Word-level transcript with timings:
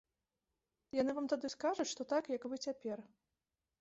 Яны 1.01 1.11
вам 1.19 1.29
тады 1.33 1.47
скажуць, 1.55 1.87
што 1.93 2.01
так, 2.15 2.23
як 2.37 2.49
вы 2.55 2.63
цяпер. 2.69 2.97